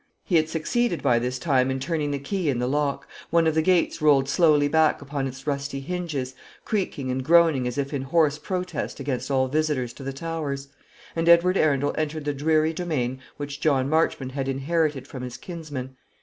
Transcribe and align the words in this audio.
He 0.23 0.37
had 0.37 0.49
succeeded 0.49 1.03
by 1.03 1.19
this 1.19 1.37
time 1.37 1.69
in 1.69 1.79
turning 1.79 2.09
the 2.09 2.17
key 2.17 2.49
in 2.49 2.57
the 2.57 2.65
lock; 2.67 3.07
one 3.29 3.45
of 3.45 3.53
the 3.53 3.61
gates 3.61 4.01
rolled 4.01 4.27
slowly 4.27 4.67
back 4.67 4.99
upon 4.99 5.27
its 5.27 5.45
rusty 5.45 5.79
hinges, 5.79 6.33
creaking 6.65 7.11
and 7.11 7.23
groaning 7.23 7.67
as 7.67 7.77
if 7.77 7.93
in 7.93 8.01
hoarse 8.01 8.39
protest 8.39 8.99
against 8.99 9.29
all 9.29 9.47
visitors 9.47 9.93
to 9.93 10.03
the 10.03 10.11
Towers; 10.11 10.69
and 11.15 11.29
Edward 11.29 11.55
Arundel 11.55 11.93
entered 11.99 12.25
the 12.25 12.33
dreary 12.33 12.73
domain 12.73 13.19
which 13.37 13.61
John 13.61 13.87
Marchmont 13.89 14.31
had 14.31 14.47
inherited 14.47 15.07
from 15.07 15.21
his 15.21 15.37
kinsman. 15.37 15.95